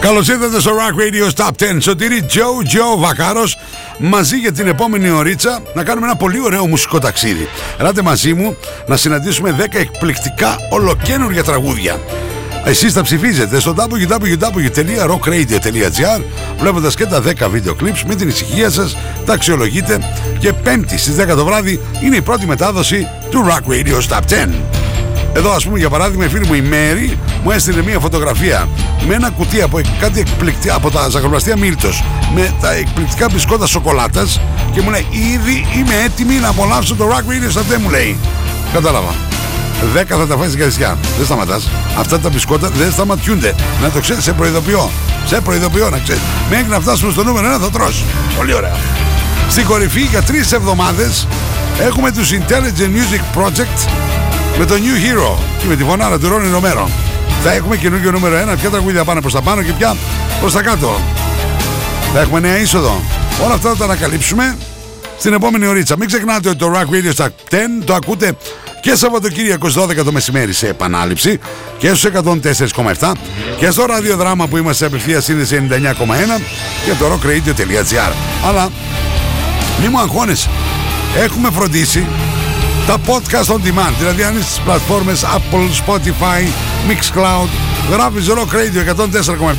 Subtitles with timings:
[0.00, 1.52] Καλώς ήρθατε στο Rock Radio Top 10.
[1.80, 3.58] Σωτήρι Τζο Τζο Βακάρος
[3.98, 7.48] μαζί για την επόμενη ωρίτσα να κάνουμε ένα πολύ ωραίο μουσικό ταξίδι.
[7.78, 8.56] Ελάτε μαζί μου
[8.86, 12.00] να συναντήσουμε 10 εκπληκτικά ολοκένουργια τραγούδια.
[12.64, 16.22] Εσείς τα ψηφίζετε στο www.rockradio.gr
[16.58, 18.96] βλέποντας και τα 10 βίντεο clips με την ησυχία σας,
[19.26, 19.98] τα αξιολογείτε
[20.38, 24.48] και πέμπτη στις 10 το βράδυ είναι η πρώτη μετάδοση του Rock Radio Top 10.
[25.36, 28.68] Εδώ ας πούμε για παράδειγμα η φίλη μου η Μέρη μου έστειλε μια φωτογραφία
[29.06, 34.40] με ένα κουτί από κάτι εκπληκτικά από τα ζαχαροπλαστεία Μίλτος με τα εκπληκτικά μπισκότα σοκολάτας
[34.72, 38.18] και μου λέει ήδη είμαι έτοιμη να απολαύσω το Rock Radio Top 10 μου λέει.
[38.72, 39.14] Κατάλαβα.
[39.94, 40.98] 10 θα τα φάει στην καρδιά.
[41.16, 41.68] Δεν σταματάς.
[41.98, 43.54] Αυτά τα μπισκότα δεν σταματιούνται.
[43.82, 44.90] Να το ξέρεις, σε προειδοποιώ.
[45.26, 46.22] Σε προειδοποιώ να ξέρεις.
[46.50, 48.04] Μέχρι να φτάσουμε στο νούμερο 1 θα τρώσει.
[48.36, 48.76] Πολύ ωραία.
[49.48, 51.26] Στην κορυφή για τρεις εβδομάδες
[51.80, 53.88] έχουμε τους Intelligent Music Project
[54.58, 56.88] με το New Hero και με τη φωνάρα του Ρόνι Ρομέρο.
[57.42, 58.56] Θα έχουμε καινούργιο νούμερο 1.
[58.60, 59.96] Ποια τραγούδια πάνε προς τα πάνω και ποια
[60.40, 61.00] προς τα κάτω.
[62.14, 63.02] Θα έχουμε νέα είσοδο.
[63.44, 64.56] Όλα αυτά θα τα ανακαλύψουμε
[65.18, 65.96] στην επόμενη ωρίτσα.
[65.96, 67.54] Μην ξεχνάτε ότι το Rock Radio στα 10
[67.84, 68.36] το ακούτε
[68.80, 71.38] και Σαββατοκύριακος 12 το μεσημέρι σε επανάληψη
[71.78, 72.10] και στους
[72.98, 73.12] 104,7
[73.58, 75.76] και στο ραδιοδράμα που είμαστε σε απευθεία σύνδεση 99,1
[76.84, 78.12] και το rockradio.gr
[78.48, 78.70] Αλλά
[79.80, 80.48] μη μου αγχώνεσαι.
[81.16, 82.06] Έχουμε φροντίσει
[82.86, 86.42] τα podcast on demand, δηλαδή αν είσαι στις πλατφόρμες Apple, Spotify,
[86.88, 87.48] Mixcloud,
[87.90, 88.80] γράφεις Rock Radio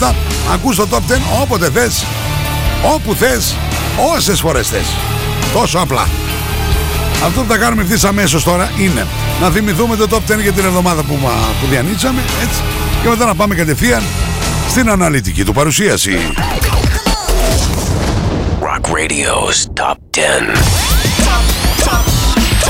[0.01, 0.13] 104,7,
[0.53, 2.05] ακούς το Top 10 όποτε θες,
[2.95, 3.55] όπου θες,
[4.15, 4.85] όσες φορές θες.
[5.53, 6.07] Τόσο απλά.
[7.25, 9.07] Αυτό που θα κάνουμε ευθύς αμέσως τώρα είναι
[9.41, 11.19] να θυμηθούμε το top 10 για την εβδομάδα που,
[11.61, 12.61] που διανύσαμε έτσι,
[13.03, 14.03] και μετά να πάμε κατευθείαν
[14.69, 16.17] στην αναλυτική του παρουσίαση.
[18.61, 21.04] Rock Radio's Top 10.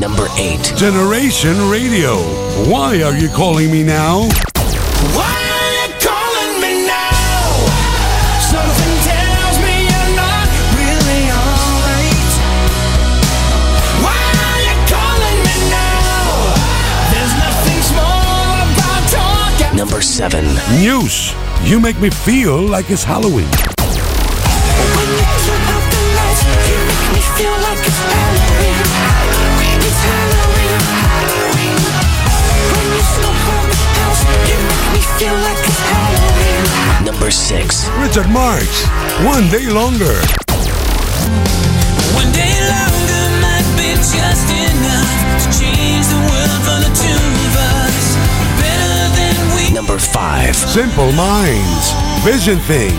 [0.00, 0.72] Number 8.
[0.76, 2.16] Generation Radio,
[2.70, 4.22] Why Are You Calling Me Now?
[5.12, 7.52] Why are you calling me now?
[8.40, 10.48] Something tells me you're not
[10.80, 12.32] really alright.
[14.00, 16.24] Why are you calling me now?
[17.12, 19.76] There's nothing small about talking.
[19.76, 20.44] Number 7.
[20.80, 23.50] News, You Make Me Feel Like It's Halloween.
[37.30, 37.88] Number 6.
[38.00, 38.86] Richard Marx,
[39.22, 40.18] One Day Longer.
[42.18, 47.54] One day longer might be just enough to change the world for the two of
[47.86, 48.16] us.
[48.58, 50.56] Better than we Number 5.
[50.56, 51.92] Simple Minds,
[52.24, 52.98] Vision Thing.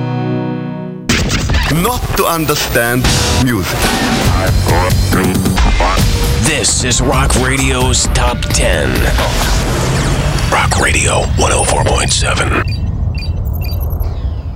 [1.71, 3.01] Not to understand
[3.45, 3.79] music.
[6.43, 8.89] This is Rock Radio's Top 10.
[10.51, 12.65] Rock Radio 104.7.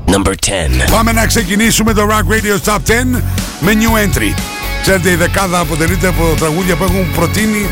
[0.07, 0.89] Number 10.
[0.91, 3.21] Πάμε να ξεκινήσουμε το Rock Radio Top 10
[3.59, 4.33] με new entry.
[4.81, 7.69] Ξέρετε, η δεκάδα αποτελείται από τραγούδια που έχουν προτείνει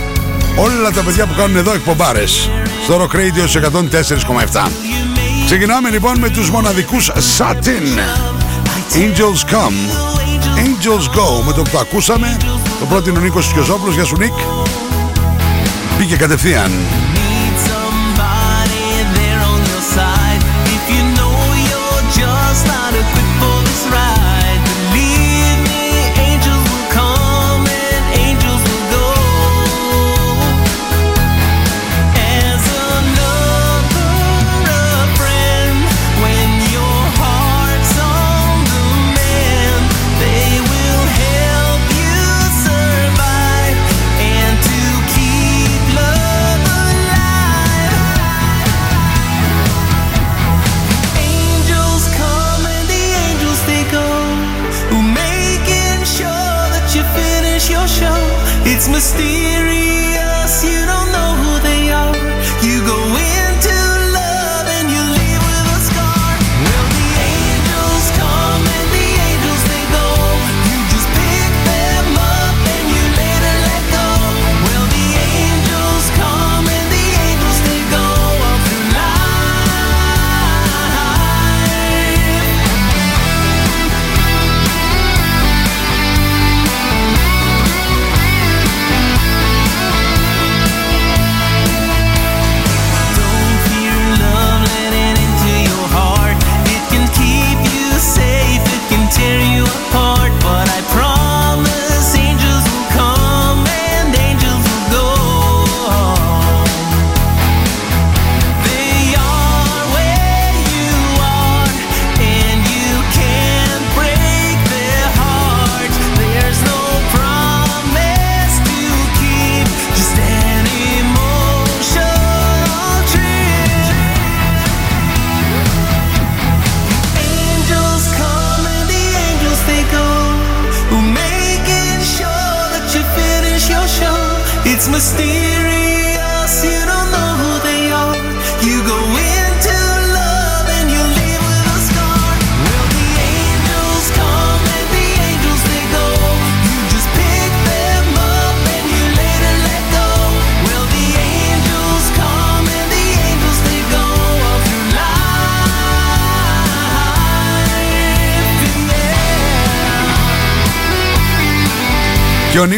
[0.56, 2.50] όλα τα παιδιά που κάνουν εδώ εκπομπάρες
[2.84, 3.60] στο Rock Radio σε
[4.54, 4.70] 104,7.
[5.46, 8.00] Ξεκινάμε λοιπόν με τους μοναδικούς Satin.
[8.92, 9.78] Angels Come,
[10.58, 11.44] Angels Go.
[11.46, 12.38] Με το που το ακούσαμε,
[12.80, 13.96] το πρώτο είναι ο Νίκος Σκιοζόπουλος.
[13.96, 14.34] Γεια σου Νίκ.
[15.98, 16.72] Πήγε κατευθείαν.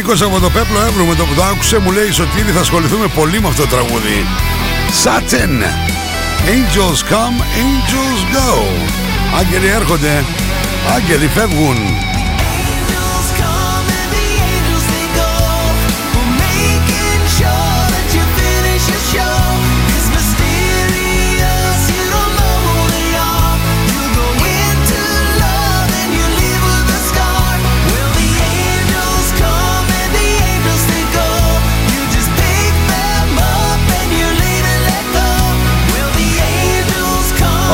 [0.06, 0.18] Life.
[0.18, 2.50] Και ο Νίκος από το Πέπλο Εύρου με το που το άκουσε μου λέει Σωτήρη
[2.50, 4.26] θα ασχοληθούμε πολύ με αυτό το τραγούδι.
[5.04, 5.62] Satin.
[6.46, 8.62] Angels come, angels go.
[9.38, 10.24] Άγγελοι έρχονται,
[10.94, 11.76] άγγελοι φεύγουν.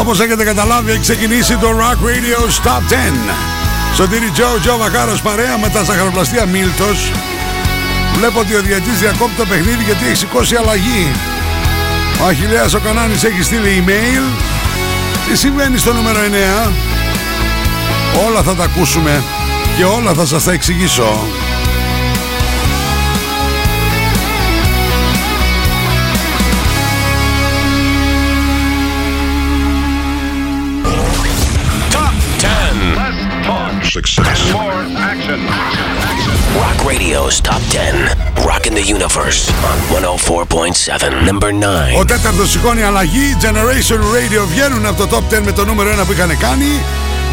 [0.03, 3.35] Όπως έχετε καταλάβει έχει ξεκινήσει το Rock Radio Stop 10
[3.95, 7.13] Σωτήρι Τζο, Τζο Βακάρος παρέα με τα ζαχαροπλαστεία Μίλτος.
[8.17, 11.13] Βλέπω ότι ο διαιτής διακόπτει το παιχνίδι γιατί έχει σηκώσει αλλαγή.
[12.23, 14.23] Ο Αχιλέας ο Κανάνης έχει στείλει email.
[15.29, 16.19] Τι συμβαίνει στο νούμερο
[16.67, 16.71] 9
[18.29, 19.23] Όλα θα τα ακούσουμε
[19.77, 21.27] και όλα θα σας τα εξηγήσω
[37.03, 38.47] Radio's Top 10.
[38.47, 41.27] Rocking the Universe on 104.7.
[41.31, 42.01] Number 9.
[42.01, 43.37] Ο τέταρτος σηκώνει αλλαγή.
[43.41, 46.67] Generation Radio βγαίνουν από το top 10 με το νούμερο 1 που είχαν κάνει.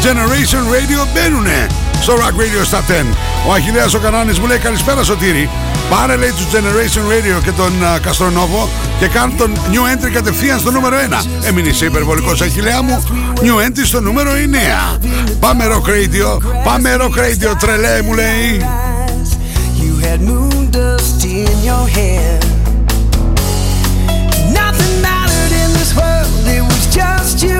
[0.02, 1.66] Generation Radio μπαίνουνε
[2.02, 3.14] στο Rock Radio Top 10.
[3.48, 5.48] Ο Αχιλέας ο Κανάνης μου λέει καλησπέρα Σωτήρη.
[5.90, 10.58] Πάρε λέει τους Generation Radio και τον uh, Καστρονόβο και κάνουν τον New Entry κατευθείαν
[10.58, 11.24] στο νούμερο 1.
[11.48, 13.04] Έμεινε είσαι υπερβολικός Αχιλέα μου.
[13.36, 14.30] New Entry στο νούμερο
[14.94, 14.98] 9.
[15.40, 16.38] Πάμε Rock Radio.
[16.64, 18.64] Πάμε Rock Radio τρελέ μου λέει.
[20.00, 22.40] Had moon dust in your hair.
[24.52, 27.59] Nothing mattered in this world, it was just you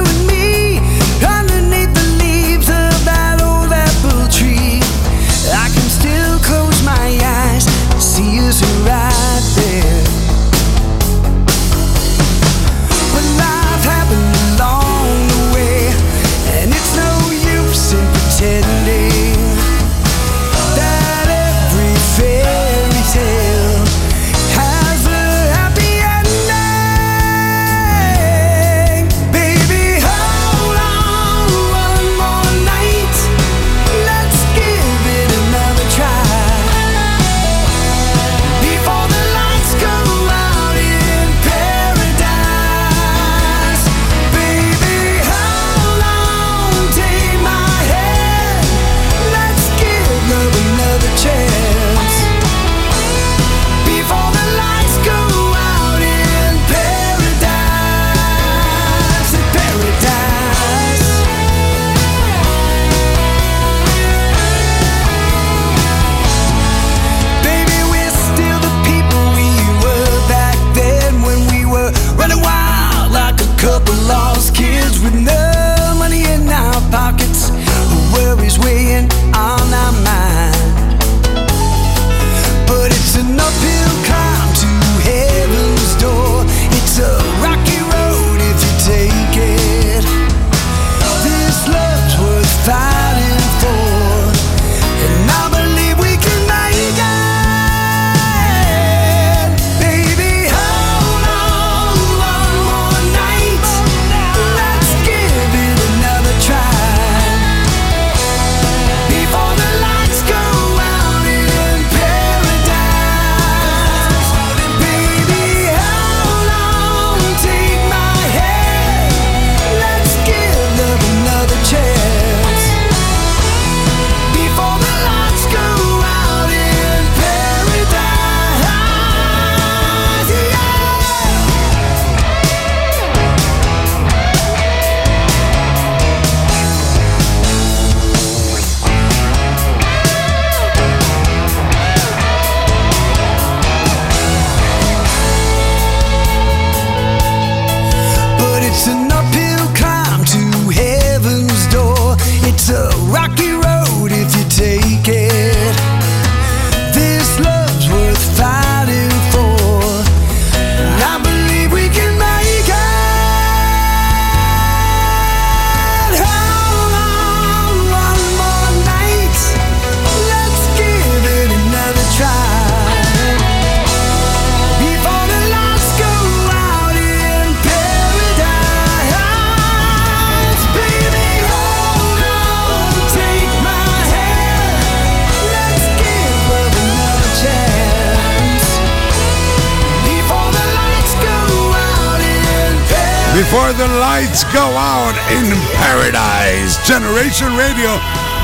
[195.37, 195.47] in
[195.83, 196.73] paradise.
[196.91, 197.93] Generation Radio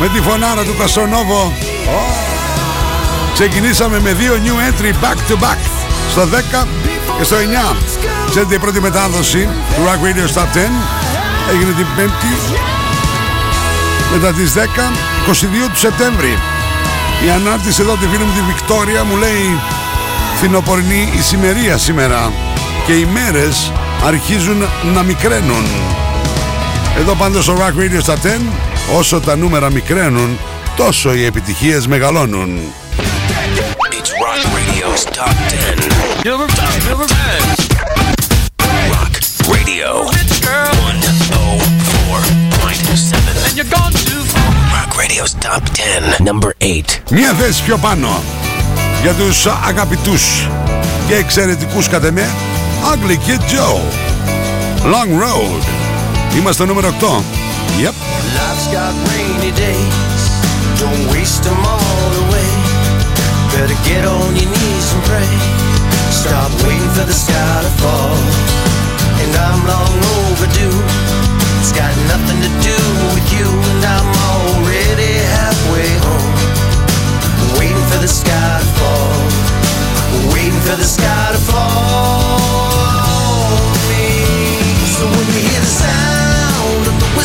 [0.00, 1.52] με τη φωνάρα του Καστρονόβο.
[3.32, 5.58] Ξεκινήσαμε με δύο new entry back to back.
[6.10, 6.22] Στο
[6.62, 6.66] 10
[7.18, 7.36] και στο
[7.72, 7.76] 9.
[8.30, 10.58] Ξέρετε η πρώτη μετάδοση του Rock Radio Top 10
[11.50, 12.76] έγινε την 5η
[14.12, 14.58] μετά τις 10,
[15.26, 16.38] 22 του Σεπτέμβρη.
[17.26, 19.60] Η ανάρτηση εδώ τη φίλη μου τη Βικτόρια μου λέει
[20.36, 22.32] φθινοπορεινή ησημερία σήμερα
[22.86, 23.72] και οι μέρες
[24.04, 24.64] αρχίζουν
[24.94, 25.64] να μικραίνουν.
[26.98, 28.18] Εδώ πάντως στο Rock Radio στα 10
[28.98, 30.38] όσο τα νούμερα μικραίνουν
[30.76, 32.58] τόσο οι επιτυχίες μεγαλώνουν.
[33.98, 35.52] It's Rock Radio's Top 10.
[36.24, 36.52] Number 10.
[38.94, 39.12] Rock
[39.54, 40.06] Radio 104.7.
[44.76, 45.76] Rock Radio's Top 10.
[46.28, 47.00] Number 8.
[47.10, 48.22] Μία θέση πιο πάνω
[49.02, 50.48] για τους αγαπητούς
[51.08, 52.28] και εξαιρετικούς κατ' εμέ
[52.92, 53.80] Ugly Kid Joe
[54.92, 55.62] Long Road
[56.35, 57.05] Είμαστε στο νούμερο 8
[57.83, 57.95] Yep
[58.37, 60.23] Life's got rainy days,
[60.81, 62.51] don't waste them all away.
[63.51, 65.31] better get on your knees and pray.
[66.09, 68.15] Stop waiting for the sky to fall.
[69.21, 70.77] And I'm long overdue.
[71.59, 72.77] It's got nothing to do
[73.13, 76.33] with you, and I'm already halfway home.
[77.59, 79.13] Waiting for the sky to fall.
[80.33, 82.41] Waiting for the sky to fall
[83.61, 84.07] on me.
[84.95, 86.14] So when you hear the sound of the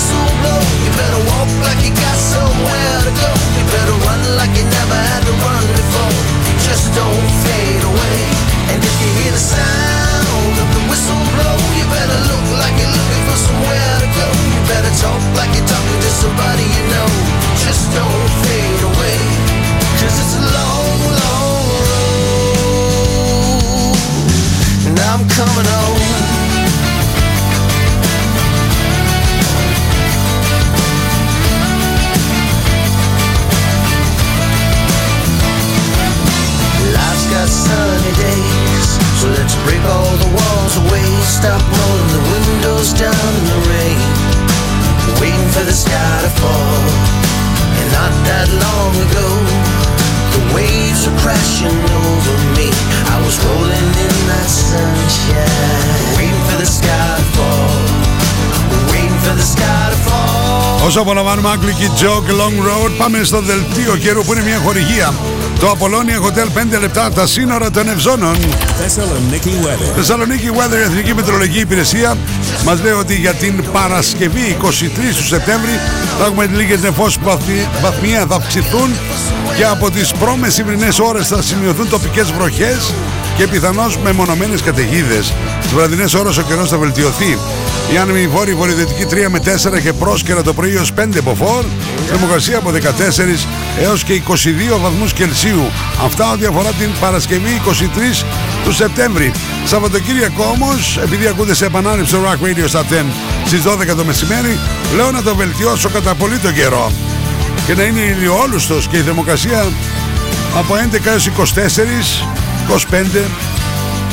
[0.01, 3.29] whistle blow, you better walk like you got somewhere to go.
[3.53, 6.10] You better run like you never had to run before.
[6.65, 8.22] Just don't fade away.
[8.74, 12.89] And if you hear the sound of the whistle blow, you better look like you're
[12.89, 14.25] looking for somewhere to go.
[14.25, 17.10] You better talk like you're talking to somebody you know.
[17.62, 19.22] Just don't fade away.
[20.01, 21.62] Cause it's a long, long
[21.93, 23.22] road.
[24.89, 25.90] And I'm coming home.
[39.64, 41.04] break all the walls away.
[41.38, 44.00] Stop rolling the windows down in the rain,
[45.20, 46.85] waiting for the sky to fall.
[47.80, 49.28] And not that long ago,
[50.35, 52.68] the waves were crashing over me.
[53.14, 57.76] I was rolling in that sunshine, waiting for the sky to fall,
[58.92, 60.87] waiting for the sky to fall.
[60.87, 65.14] Όσο απολαμβάνουμε Αγγλική Joke Long Road, πάμε στο δελτίο καιρού που είναι μια χορηγία.
[65.62, 68.36] Το Apollonia Hotel 5 λεπτά από τα σύνορα των Ευζώνων.
[68.36, 69.96] Thessaloniki weather.
[69.96, 72.18] Θεσσαλονίκη Weather, η Εθνική Μετρολογική Υπηρεσία,
[72.65, 75.72] μας λέει ότι για την Παρασκευή 23 του Σεπτέμβρη
[76.20, 78.89] θα έχουμε λίγες νεφώσεις που βαθμι- βαθμία θα αυξηθούν
[79.58, 82.94] και από τις πρόμεσημβρινέ ώρες θα σημειωθούν τοπικές βροχές
[83.38, 85.33] και πιθανώς μεμονωμένε καταιγίδες.
[85.61, 87.38] Στι βραδινές ώρες ο καιρός θα βελτιωθεί.
[87.93, 91.65] Η άνεμη βόρεια βορειοδυτική 3 με 4 και πρόσκαιρα το πρωί ως 5 μποφόρ.
[92.07, 93.47] Θερμοκρασία από 14
[93.81, 95.71] έως και 22 βαθμούς Κελσίου.
[96.05, 98.25] Αυτά ό,τι αφορά την Παρασκευή 23
[98.63, 99.31] του Σεπτέμβρη.
[99.65, 103.05] Σαββατοκύριακο όμως, επειδή ακούτε σε επανάληψη το Rock Radio στα 10
[103.45, 104.59] στις 12 το μεσημέρι,
[104.95, 106.91] λέω να το βελτιώσω κατά πολύ το καιρό.
[107.65, 109.65] Και να είναι ηλιόλουστος και η θερμοκρασία
[110.58, 112.25] από 11 έως 24,
[112.71, 113.29] 25,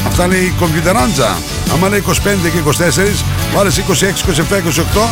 [0.06, 1.38] Αυτά λέει η κομπιουτεράντζα.
[1.72, 2.12] Άμα λέει 25
[2.52, 5.08] και 24, βάλες 26, 27, 28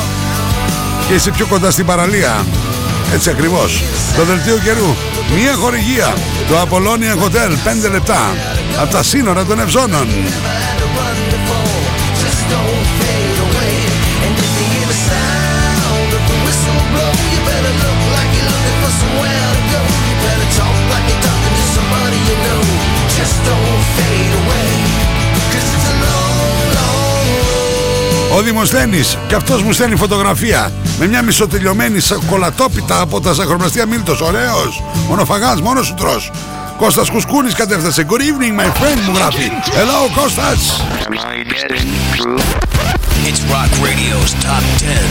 [1.09, 2.46] και είσαι πιο κοντά στην παραλία.
[3.14, 3.82] Έτσι ακριβώς.
[4.16, 4.94] Το δελτίο καιρού.
[5.35, 6.14] Μία χορηγία.
[6.48, 7.50] Το Apollonia Hotel
[7.87, 8.37] 5 λεπτά.
[8.80, 10.09] Από τα σύνορα των Ευζώνων.
[28.37, 34.20] Ο Δημοσθένης και αυτός μου στέλνει φωτογραφία με μια μισοτελειωμένη σακολατόπιτα από τα σαχροπλαστεία Μίλτος.
[34.20, 34.83] Ωραίος.
[35.09, 36.31] Μονοφαγάς, μόνος σου τρως.
[36.79, 38.07] Κώστας Κουσκούνης κατέφτασε.
[38.09, 39.51] Good evening my friend μου γράφει.
[39.64, 40.83] Hello Κώστας.
[43.29, 45.11] It's Rock Radio's Top 10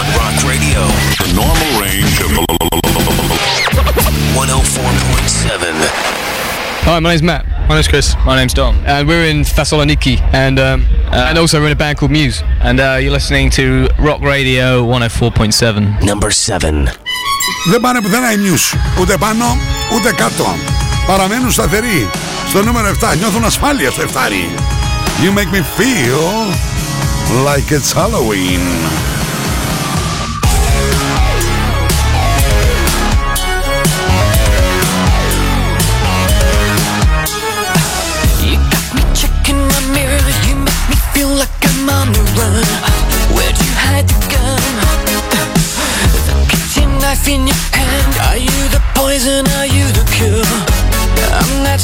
[0.00, 0.80] on Rock Radio.
[1.24, 2.30] The normal range of
[4.34, 5.74] 104.7.
[6.86, 7.57] Hi, my name's Matt.
[7.67, 8.15] My name's Chris.
[8.25, 8.75] My name's Dom.
[8.85, 12.43] And we're in Thessaloniki, and um, and also we're in a band called Muse.
[12.61, 16.03] And uh, you're listening to Rock Radio 104.7.
[16.03, 16.89] Number 7.
[17.69, 18.77] Δεν πάνε πουθενά οι News.
[19.01, 19.45] Ούτε πάνω,
[19.95, 20.45] ούτε κάτω.
[21.07, 22.09] Παραμένουν σταθεροί.
[22.49, 23.17] Στο νούμερο 7.
[23.17, 24.05] Νιώθουν ασφάλεια στο 7.
[25.23, 26.23] You make me feel
[27.45, 28.61] like it's Halloween.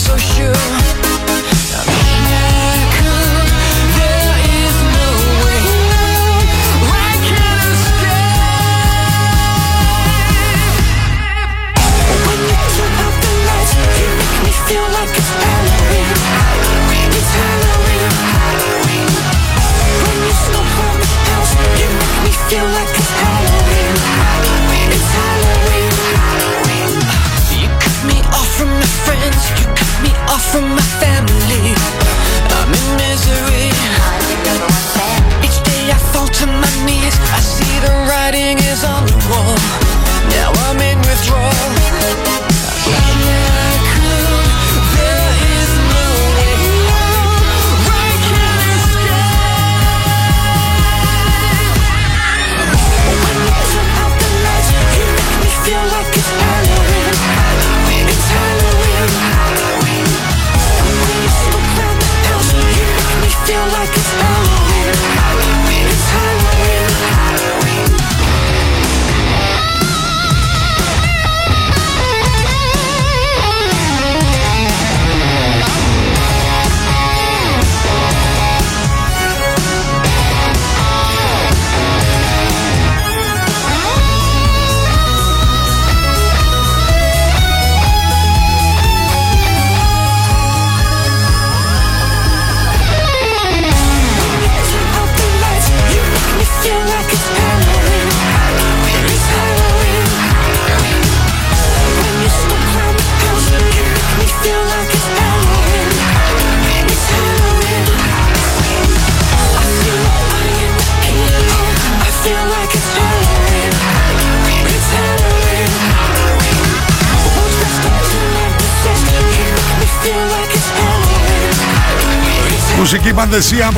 [0.05, 0.84] So sure.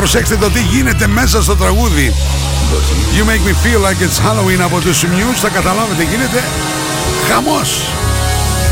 [0.06, 2.14] Πανδεσία, αν προσέξετε το τι γίνεται μέσα στο τραγούδι.
[3.16, 6.44] You make me feel like it's Halloween από τους Muse, θα καταλάβετε, γίνεται
[7.30, 7.80] χαμός.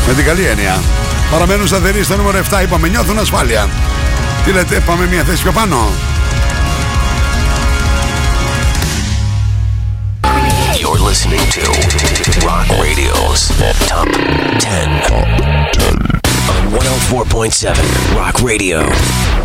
[0.07, 0.81] Με την καλή έννοια.
[1.31, 3.69] Παραμένουν σταθεροί στο νούμερο 7, είπαμε, νιώθουν ασφάλεια.
[4.45, 5.89] Τι λέτε, πάμε μια θέση πιο πάνω.
[10.81, 11.63] You're listening to
[12.47, 13.41] Rock Radio's
[13.91, 14.09] Top
[14.59, 19.44] 10 on 104.7 Rock Radio.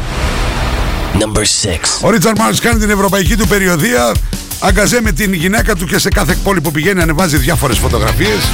[1.14, 2.00] Number 6.
[2.00, 4.12] Ο Ρίτσαρ Μάρς κάνει την ευρωπαϊκή του περιοδία.
[4.60, 8.48] Αγκαζέ με την γυναίκα του και σε κάθε πόλη που πηγαίνει ανεβάζει διάφορες φωτογραφίες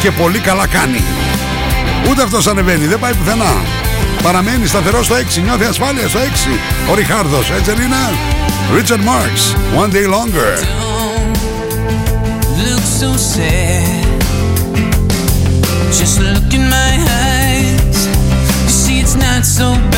[0.00, 1.02] και πολύ καλά κάνει.
[2.10, 3.54] Ούτε αυτός ανεβαίνει, δεν πάει πουθενά.
[4.22, 6.58] Παραμένει σταθερό στο 6, νιώθει ασφάλεια στο 6.
[6.90, 7.96] Ο Ριχάρδος, έτσι δεν είναι;
[8.76, 9.44] Richard Marks,
[9.82, 10.86] One Day Longer.
[12.70, 14.04] look so sad.
[15.98, 16.92] Just look in my
[17.28, 17.98] eyes.
[18.64, 19.95] You see, it's not so bad.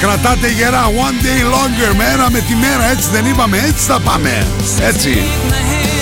[0.00, 0.84] Κρατάτε γερά.
[0.84, 1.94] One day longer.
[1.96, 2.90] Μέρα με τη μέρα.
[2.90, 3.56] Έτσι δεν είπαμε.
[3.56, 4.46] Έτσι θα πάμε.
[4.80, 5.22] Έτσι.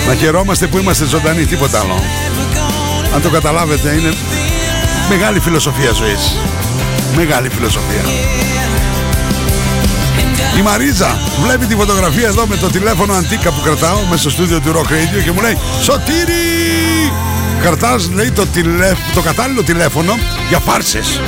[0.07, 1.45] Να χαιρόμαστε που είμαστε ζωντανοί.
[1.45, 2.03] Τίποτα άλλο.
[3.15, 4.13] Αν το καταλάβετε, είναι
[5.09, 6.37] μεγάλη φιλοσοφία ζωής.
[7.15, 8.01] Μεγάλη φιλοσοφία.
[10.57, 14.59] Η Μαρίζα βλέπει τη φωτογραφία εδώ με το τηλέφωνο αντίκα που κρατάω μέσα στο στούντιο
[14.59, 17.26] του Rock Radio και μου λέει Σωτήρι!
[17.61, 18.93] Καρτάς λέει το, τηλε...
[19.13, 20.17] το κατάλληλο τηλέφωνο
[20.49, 21.21] για φάρσες.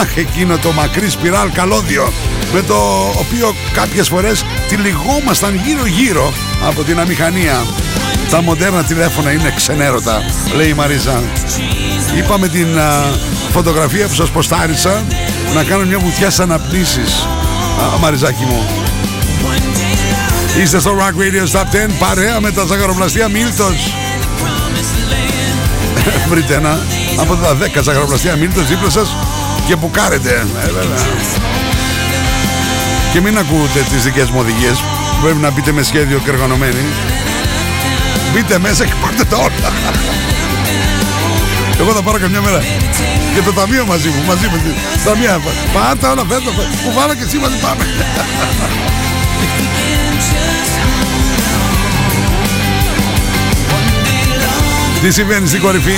[0.00, 2.12] Αχ εκείνο το μακρύ σπιράλ καλώδιο
[2.52, 2.76] με το
[3.18, 6.32] οποίο κάποιες φορές τυλιγόμασταν γύρω γύρω
[6.66, 7.64] από την αμηχανία.
[8.30, 10.22] Τα μοντέρνα τηλέφωνα είναι ξενέρωτα,
[10.56, 11.22] λέει η Μαρίζα.
[12.16, 13.02] Είπα με την α,
[13.50, 15.04] φωτογραφία που σας ποστάρισα
[15.54, 17.26] να κάνω μια βουτιά στις αναπνήσεις.
[17.94, 18.66] Α, Μαριζάκι μου.
[20.62, 24.05] Είστε στο Rock Radio Stop 10 παρέα με τα ζαχαροπλαστεία Μίλτος.
[26.30, 26.78] Βρείτε ένα
[27.16, 29.16] από τα 10 ζαχαροπλαστεία Μίλτος δίπλα σας
[29.66, 30.30] και μπουκάρετε.
[30.30, 31.06] Ε, βέβαια.
[33.12, 34.82] Και μην ακούτε τις δικές μου οδηγίες.
[35.22, 36.84] Πρέπει να μπείτε με σχέδιο και οργανωμένοι.
[38.32, 39.70] Μπείτε μέσα και πάρτε τα όλα.
[41.80, 42.60] Εγώ θα πάρω καμιά μέρα
[43.34, 45.40] και το ταμείο μαζί μου, μαζί με την ταμεία.
[45.72, 46.50] Πάρτε όλα φέτο,
[46.84, 47.84] που βάλω και εσύ μαζί πάμε.
[55.02, 55.96] Τι συμβαίνει στην κορυφή;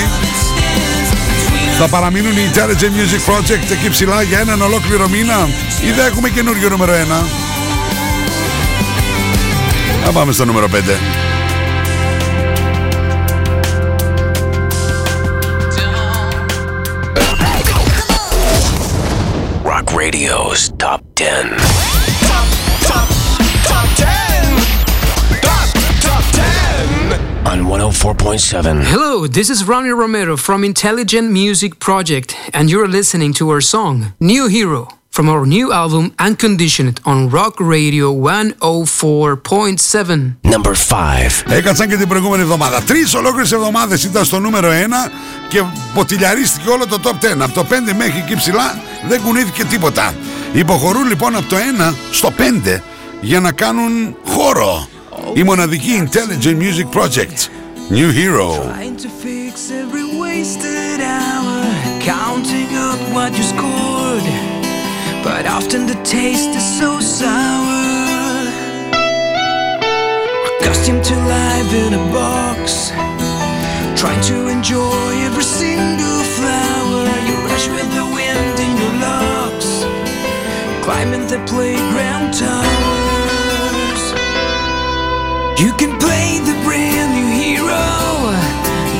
[1.79, 5.49] Θα παραμείνουν οι Challenge Music Project εκεί ψηλά για έναν ολόκληρο μήνα
[5.87, 6.95] Ή δεν έχουμε καινούργιο νούμερο 1
[10.05, 10.77] Θα πάμε στο νούμερο 5
[19.63, 21.68] Rock Radio's Top 10.
[27.49, 28.85] On 104.7.
[28.93, 34.13] Hello, this is Ronnie Romero from Intelligent Music Project, and you're listening to our song,
[34.19, 40.35] New Hero, from our new album Unconditioned on Rock Radio 104.7.
[40.43, 41.43] Number 5.
[41.49, 42.81] Έκατσαν και την προηγούμενη εβδομάδα.
[42.81, 44.73] Τρεις ολόκληρες εβδομάδες ήταν στο νούμερο 1
[45.47, 47.15] και ποτηλιαρίστηκε όλο το top 10.
[47.39, 50.13] Από το 5 μέχρι εκεί ψηλά δεν κουνήθηκε τίποτα.
[50.53, 51.59] Υποχωρούν λοιπόν από το 1
[52.11, 52.41] στο 5
[53.21, 54.87] για να κάνουν χώρο.
[55.34, 57.50] Η μοναδική Intelligent Music Project.
[57.90, 58.48] New Hero.
[58.62, 61.56] Trying to fix every wasted hour,
[62.00, 64.26] counting up what you scored.
[65.26, 67.82] But often the taste is so sour.
[70.48, 72.62] Accustomed to life in a box,
[74.00, 77.02] trying to enjoy every single flower.
[77.28, 79.70] You rush with the wind in your locks,
[80.84, 82.67] climbing the playground towers.
[85.59, 87.83] you can play the brand new hero.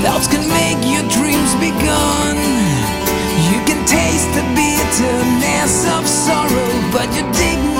[0.03, 2.35] Thoughts can make your dreams be gone.
[3.47, 7.78] You can taste the bitterness of sorrow, but your dignity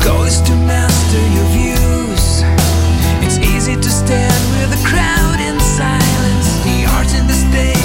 [0.00, 2.42] Goal is to master your views.
[3.20, 6.48] It's easy to stand with the crowd in silence.
[6.64, 7.81] The art in the state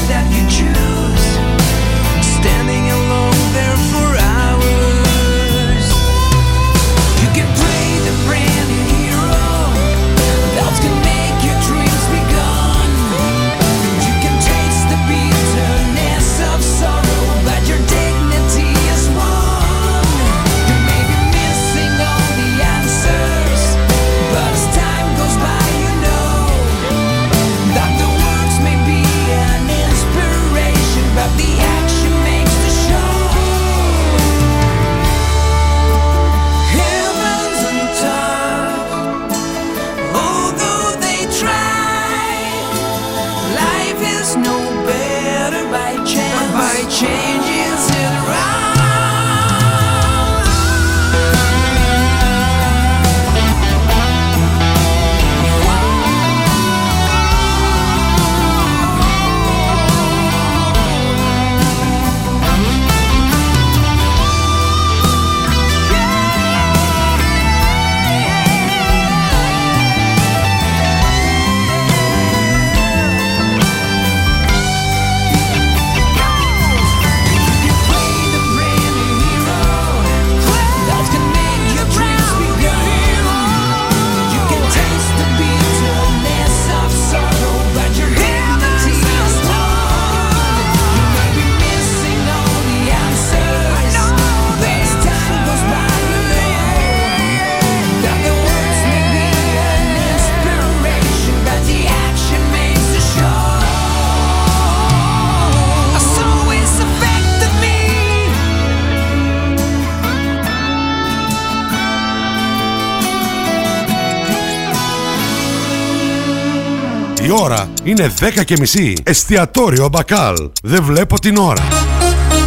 [117.28, 118.94] Η ώρα είναι 10 και μισή.
[119.04, 120.36] Εστιατόριο Μπακάλ.
[120.64, 121.68] Δεν βλέπω την ώρα.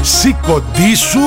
[0.03, 1.21] Σηκωτή σου,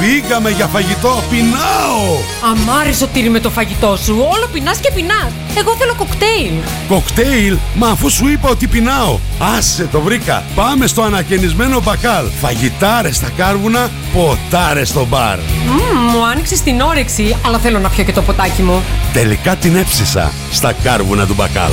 [0.00, 2.16] φύγαμε για φαγητό, πεινάω!
[2.50, 5.32] Αμάρι σωτήρι με το φαγητό σου, όλο πεινάς και πεινάς.
[5.58, 6.52] Εγώ θέλω κοκτέιλ.
[6.88, 9.18] Κοκτέιλ, μα αφού σου είπα ότι πεινάω.
[9.56, 10.42] Άσε το βρήκα.
[10.54, 12.26] Πάμε στο ανακαινισμένο μπακάλ.
[12.40, 15.38] Φαγητάρες στα κάρβουνα, ποτάρες στο μπαρ.
[15.38, 18.82] Μμμ, μου άνοιξες την όρεξη, αλλά θέλω να πιω και το ποτάκι μου.
[19.12, 21.72] Τελικά την έψησα στα κάρβουνα του μπακάλ.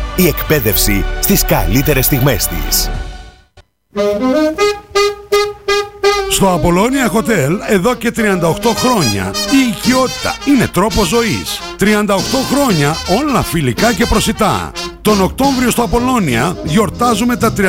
[0.15, 2.89] Η εκπαίδευση στις καλύτερες στιγμές της.
[6.29, 8.21] Στο Απολώνια Hotel εδώ και 38
[8.75, 11.59] χρόνια η οικειότητα είναι τρόπος ζωής.
[11.79, 12.05] 38
[12.53, 14.71] χρόνια όλα φιλικά και προσιτά.
[15.01, 17.63] Τον Οκτώβριο στο Απολώνια γιορτάζουμε τα 38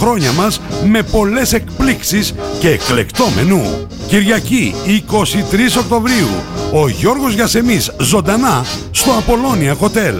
[0.00, 3.86] χρόνια μας με πολλές εκπλήξεις και εκλεκτό μενού.
[4.06, 6.28] Κυριακή 23 Οκτωβρίου
[6.72, 10.14] ο Γιώργος Γιασεμής ζωντανά στο Απολώνια Hotel.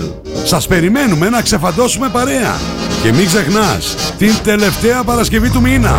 [0.44, 2.58] Σας περιμένουμε να ξεφαντώσουμε παρέα.
[3.02, 5.98] Και μην ξεχνάς, την τελευταία Παρασκευή του μήνα.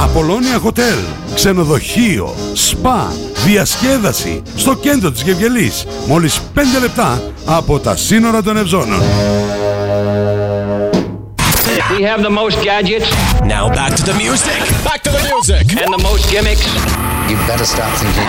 [0.00, 0.98] Απολώνια Hotel,
[1.34, 3.12] ξενοδοχείο, σπα,
[3.46, 5.86] διασκέδαση στο κέντρο της Γευγελής.
[6.06, 9.02] Μόλις 5 λεπτά από τα σύνορα των Ευζώνων.
[12.00, 13.10] We have the most gadgets.
[13.54, 14.58] Now back to the music.
[14.88, 15.64] Back to the music.
[15.82, 16.64] And the most gimmicks.
[17.28, 18.28] You better start thinking.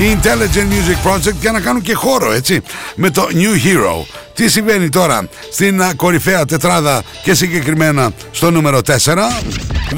[0.00, 2.62] η Intelligent Music Project για να κάνουν και χώρο έτσι
[2.94, 4.25] με το New Hero.
[4.36, 8.92] Τι συμβαίνει τώρα στην α, κορυφαία τετράδα και συγκεκριμένα στο νούμερο 4.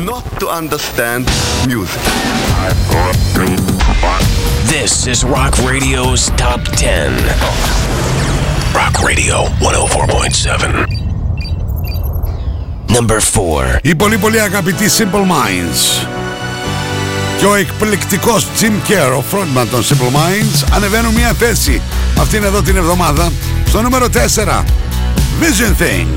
[0.06, 1.24] Not to understand
[1.66, 2.02] music.
[4.74, 7.12] This is Rock Radio's Top 10.
[8.80, 11.08] Rock Radio 104.7.
[12.96, 13.78] Number 4.
[13.82, 16.06] Η πολύ πολύ αγαπητή Simple Minds
[17.38, 21.80] και ο εκπληκτικός Jim Kerr, ο frontman των Simple Minds, ανεβαίνουν μια θέση
[22.18, 23.32] αυτήν εδώ την εβδομάδα
[23.67, 24.63] στο νούμερο 4.
[25.41, 26.07] Vision Thing.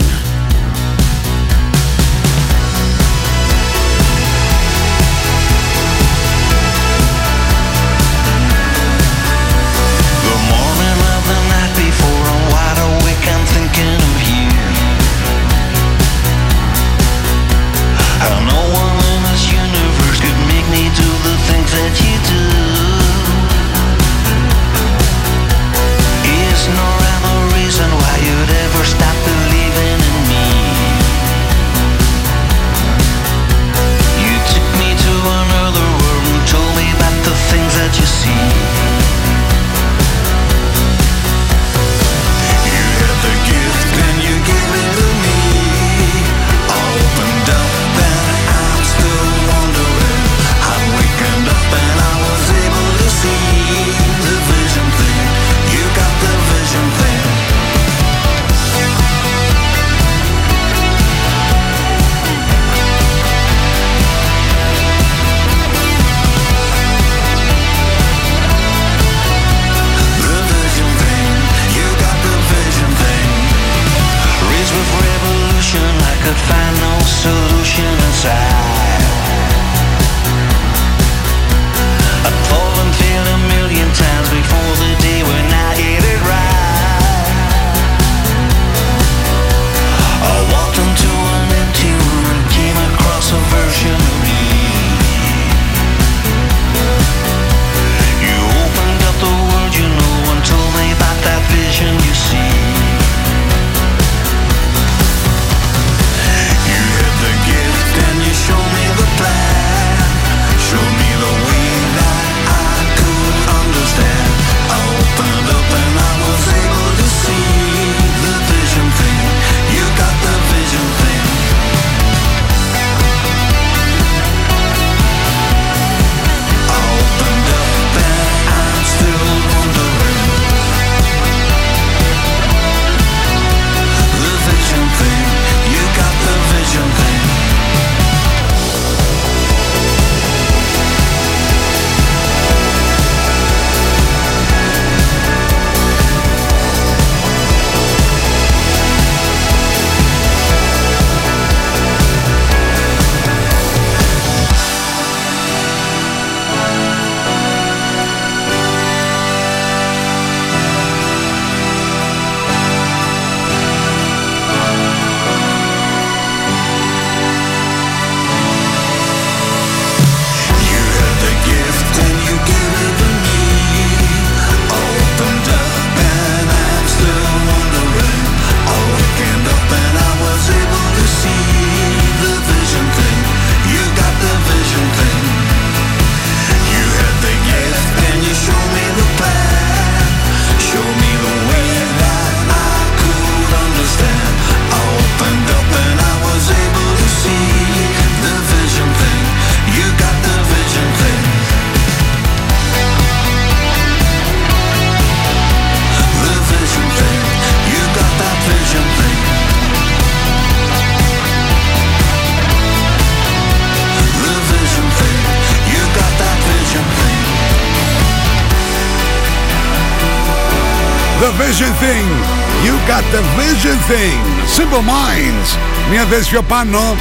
[223.62, 224.22] Asian Thing,
[224.58, 225.58] Simple Minds.
[225.90, 226.96] Μια θέση πιο πάνω,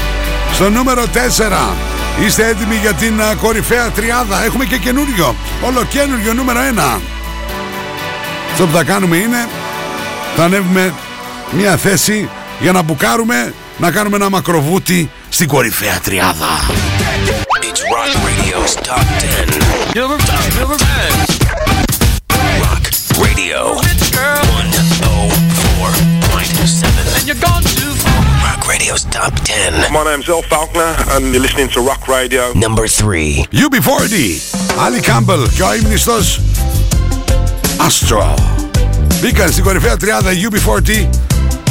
[0.53, 1.75] στο νούμερο 4.
[2.25, 7.01] Είστε έτοιμοι για την κορυφαία τριάδα; Έχουμε και καινούριο, Όλο καινούριο νούμερο 1.
[8.53, 9.49] Αυτό που θα κάνουμε είναι,
[10.37, 10.95] θα ανέβουμε
[11.51, 12.29] μια θέση
[12.61, 16.61] για να μπουκάρουμε, να κάνουμε ένα μακροβούτι στην κορυφαία τριάδα.
[17.69, 19.99] It's Rock Radio's Top 10.
[19.99, 21.51] Number 10.
[22.63, 22.85] Rock
[23.25, 24.60] Radio.
[27.31, 28.23] you're gone too far.
[28.43, 29.93] Rock Radio's Top 10.
[29.93, 32.53] My name's El Faulkner, and you're listening to Rock Radio.
[32.55, 33.47] Number 3.
[33.53, 36.41] UB40, Ali Campbell, Γαΐμνηστος,
[37.79, 38.35] Astro.
[39.21, 41.09] Μπήκαν στην κορυφαία τριάδα UB40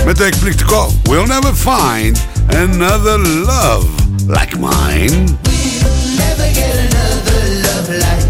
[0.05, 2.15] με το εκπληκτικό We'll never find
[2.49, 3.17] another
[3.49, 3.85] love
[4.27, 5.37] like mine.
[5.43, 8.28] We'll never get another love like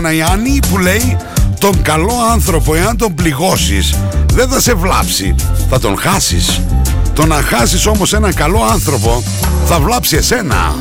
[0.00, 1.16] Γιάννα Ιάννη που λέει
[1.58, 3.94] «Τον καλό άνθρωπο εάν τον πληγώσεις
[4.32, 5.34] δεν θα σε βλάψει,
[5.70, 6.60] θα τον χάσεις.
[7.14, 9.22] Το να χάσεις όμως έναν καλό άνθρωπο
[9.66, 10.74] θα βλάψει εσένα».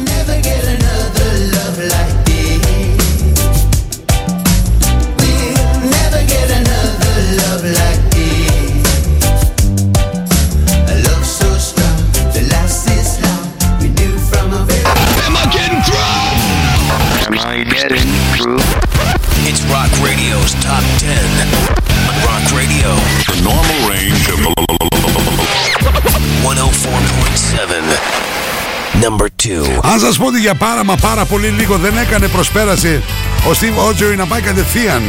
[30.12, 33.04] σα πω ότι για πάρα μα πάρα πολύ λίγο δεν έκανε προσπέραση
[33.48, 35.02] ο Steve Ότζοϊ να πάει κατευθείαν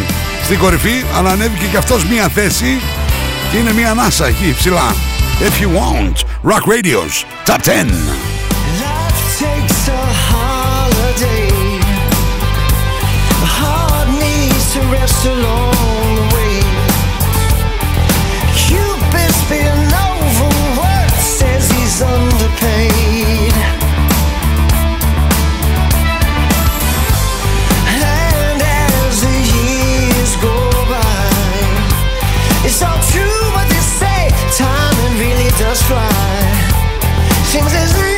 [0.44, 2.80] στην κορυφή, αλλά ανέβηκε και αυτός μία θέση
[3.50, 4.94] και είναι μία ανάσα εκεί ψηλά.
[5.40, 6.16] If you want,
[6.52, 8.28] Rock Radio's Top 10.
[15.28, 15.77] alone
[37.50, 38.17] Seems as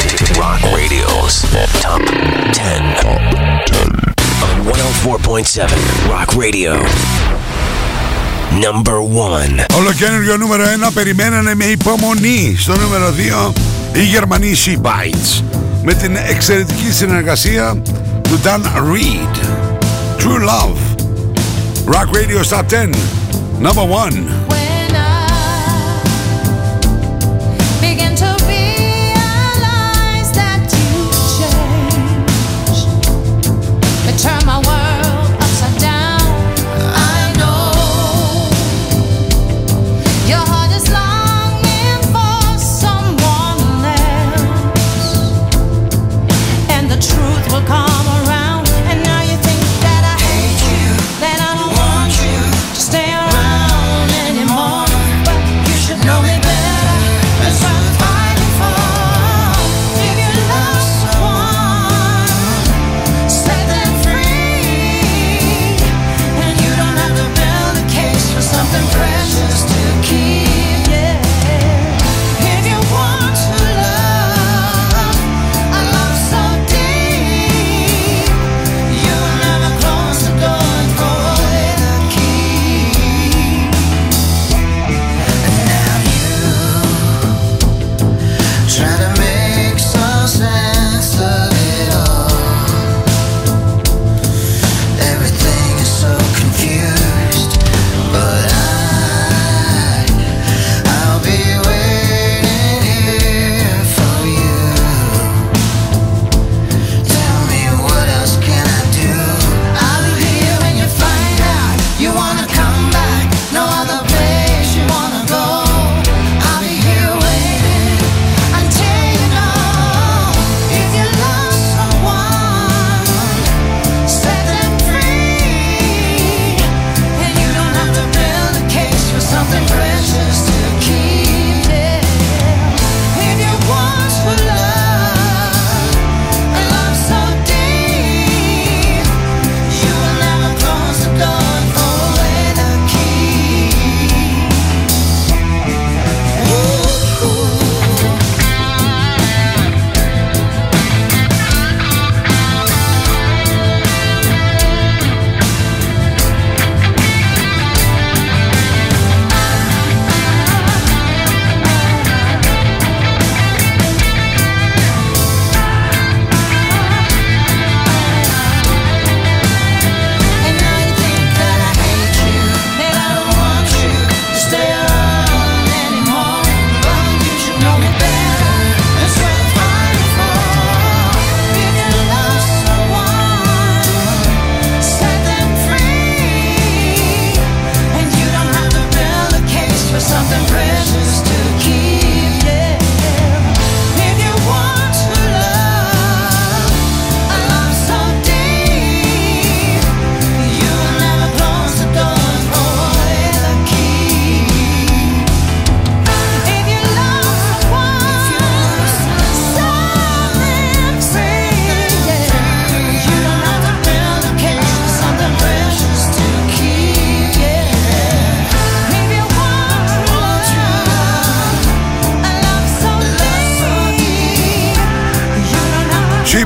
[5.11, 5.67] 104.7
[6.07, 6.71] Rock Radio.
[8.61, 9.65] Number one.
[9.77, 12.55] Ολοκένουργιο νούμερο 1 περιμένανε με υπομονή.
[12.59, 13.13] Στο νούμερο
[13.49, 13.53] 2
[13.93, 15.43] η Γερμανή She Bites.
[15.83, 17.81] Με την εξαιρετική συνεργασία
[18.21, 19.35] του Dan Reed.
[20.17, 20.79] True Love.
[21.93, 22.89] Rock Radio Stop 10.
[23.61, 24.60] Number 1.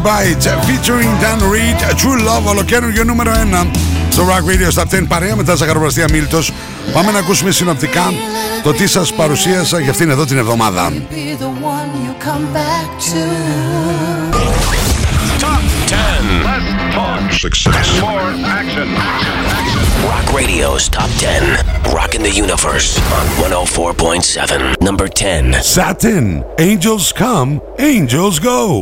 [0.06, 3.32] Bites featuring Dan Reed True Love ολοκαίριο νούμερο
[3.64, 3.68] 1
[4.10, 6.52] στο Rock Radio Stop 10 παρέα με τα ζαχαροπλαστεία Μίλτος
[6.94, 8.14] πάμε να ακούσουμε συνοπτικά
[8.64, 12.88] το τι σας παρουσίασα για αυτήν εδώ την εβδομάδα be the one you come back
[13.10, 13.22] to.
[15.46, 16.44] Top 10.
[16.50, 16.66] Less
[16.98, 17.22] talk.
[17.46, 17.88] Success.
[18.08, 18.30] More
[18.60, 18.88] action.
[20.12, 21.44] Rock Radio's Top 10.
[22.00, 24.82] Rocking the Universe on 104.7.
[24.90, 25.54] Number 10.
[25.76, 26.26] Satin
[26.70, 27.50] Angels Come
[27.80, 28.82] Angels Go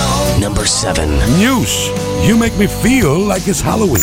[0.41, 1.07] Number 7.
[1.37, 1.89] News.
[2.27, 4.01] You make me feel like it's Halloween.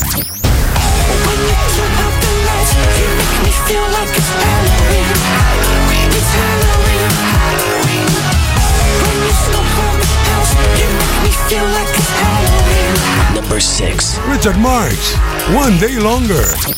[13.34, 14.18] Number 6.
[14.28, 15.16] Richard Marx.
[15.53, 16.78] One day longer.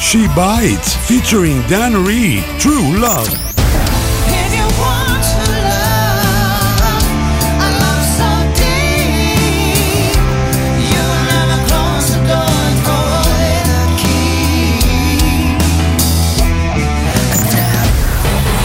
[0.00, 3.53] She Bites featuring Dan Reed True Love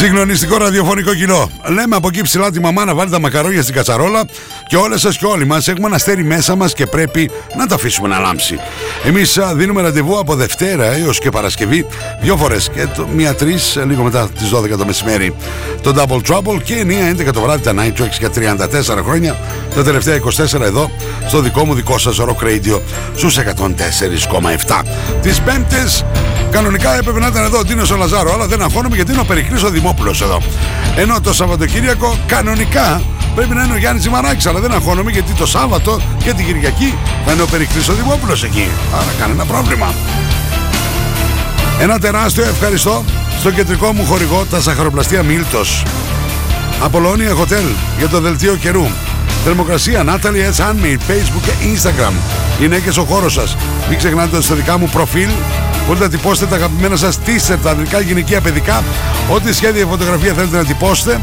[0.00, 1.50] Συγκλονιστικό ραδιοφωνικό κοινό.
[1.64, 4.24] Λέμε από εκεί ψηλά τη μαμά να βάλει τα μακαρόνια στην κατσαρόλα
[4.66, 7.74] και όλες σας και όλοι μας έχουμε ένα αστέρι μέσα μας και πρέπει να τα
[7.74, 8.58] αφήσουμε να λάμψει.
[9.04, 11.86] Εμείς δίνουμε ραντεβού από Δευτέρα έως και Παρασκευή
[12.20, 15.34] δύο φορές και το μία-τρει λίγο μετά τις 12 το μεσημέρι
[15.82, 16.84] το Double Trouble και
[17.18, 19.36] 9-11 το βράδυ τα Night Tracks για 34 χρόνια.
[19.74, 20.20] Τα τελευταία
[20.56, 20.90] 24 εδώ
[21.26, 22.80] στο δικό μου δικό σας Rock Radio
[23.16, 24.82] στους 104,7.
[25.22, 26.04] Τις Πέμπτες
[26.50, 29.24] κανονικά έπρεπε να ήταν εδώ ο Τίνος ο Λαζάρο, αλλά δεν αγχώνομαι γιατί είναι ο
[29.24, 30.38] Περικλής ο Δημόπουλος εδώ.
[30.96, 33.02] Ενώ το Σαββατοκύριακο κανονικά
[33.34, 36.98] πρέπει να είναι ο Γιάννης Ζημαράκης, αλλά δεν αγχώνομαι γιατί το Σάββατο και την Κυριακή
[37.26, 38.68] θα είναι ο Περικλής ο Δημόπουλος εκεί.
[38.94, 39.94] Άρα κανένα πρόβλημα.
[41.80, 43.04] Ένα τεράστιο ευχαριστώ
[43.38, 45.82] στο κεντρικό μου χορηγό, τα Σαχαροπλαστεία Μίλτος.
[46.82, 48.86] Απολώνια Hotel για το δελτίο καιρού.
[49.44, 50.64] Θερμοκρασία Natalie S.
[50.64, 52.12] Handmade, Facebook και Instagram.
[52.58, 53.56] Γυναίκες ο χώρος σας.
[53.88, 55.28] Μην ξεχνάτε ότι στο δικά μου προφίλ
[55.88, 58.84] Μπορείτε να τυπώσετε τα αγαπημένα σας t-shirt, τα ανδρικά, γυναικεία, παιδικά.
[59.30, 61.20] Ό,τι σχέδια ή φωτογραφία θέλετε να τυπώσετε.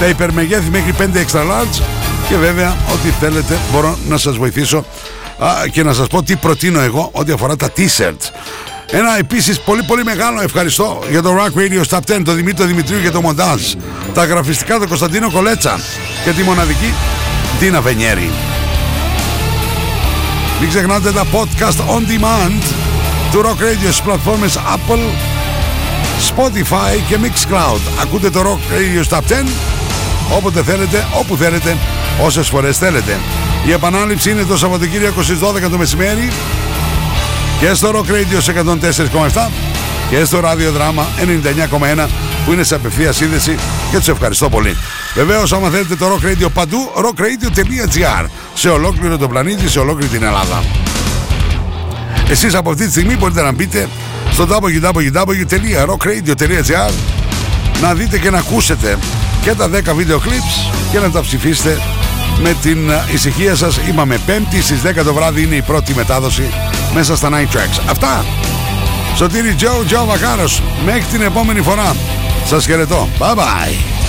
[0.00, 1.82] Τα υπερμεγέθη μέχρι 5 extra large.
[2.28, 4.84] Και βέβαια, ό,τι θέλετε, μπορώ να σας βοηθήσω
[5.38, 8.30] α, και να σας πω τι προτείνω εγώ ό,τι αφορά τα t-shirts.
[8.90, 12.98] Ένα επίσης πολύ πολύ μεγάλο ευχαριστώ για το Rock Radio Stop 10, το Δημήτρη Δημητρίου
[12.98, 13.62] για το μοντάζ.
[14.14, 15.80] Τα γραφιστικά του Κωνσταντίνο Κολέτσα
[16.24, 16.94] και τη μοναδική
[17.58, 18.30] Τίνα Βενιέρη.
[20.60, 22.62] Μην ξεχνάτε τα podcast on demand
[23.34, 24.98] του Rock Radio στις πλατφόρμες Apple,
[26.30, 27.80] Spotify και Mixcloud.
[28.02, 29.46] Ακούτε το Rock Radio Stop 10
[30.36, 31.76] όποτε θέλετε, όπου θέλετε,
[32.22, 33.18] όσες φορές θέλετε.
[33.66, 36.30] Η επανάληψη είναι το Σαββατοκύριακο στις 12 το μεσημέρι
[37.60, 39.50] και στο Rock Radio σε 104,7
[40.10, 41.04] και στο Radio Drama
[42.00, 42.06] 99,1
[42.44, 43.56] που είναι σε απευθεία σύνδεση
[43.90, 44.76] και τους ευχαριστώ πολύ.
[45.14, 50.22] Βεβαίως άμα θέλετε το Rock Radio παντού rockradio.gr σε ολόκληρο το πλανήτη, σε ολόκληρη την
[50.22, 50.62] Ελλάδα.
[52.34, 53.88] Εσείς από αυτή τη στιγμή μπορείτε να μπείτε
[54.30, 56.92] στο www.rockradio.gr
[57.82, 58.98] να δείτε και να ακούσετε
[59.42, 61.80] και τα 10 βίντεο clips και να τα ψηφίσετε
[62.42, 63.76] με την ε, ησυχία σας.
[63.88, 66.50] Είπαμε πέμπτη στις 10 το βράδυ είναι η πρώτη μετάδοση
[66.94, 67.80] μέσα στα Night Tracks.
[67.88, 68.24] Αυτά!
[69.16, 70.62] Σωτήρι Τζο, Τζο Βακάρος.
[70.84, 71.96] Μέχρι την επόμενη φορά.
[72.46, 73.08] Σας χαιρετώ.
[73.18, 74.03] Bye bye.